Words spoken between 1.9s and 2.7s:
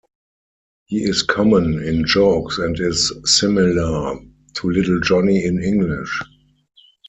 jokes